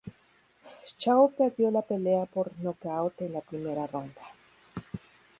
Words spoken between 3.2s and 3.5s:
en la